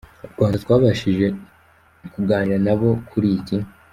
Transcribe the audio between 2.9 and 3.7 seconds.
kuri iki.